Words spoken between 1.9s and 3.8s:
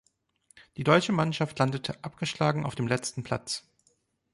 abgeschlagen auf dem letzten Platz.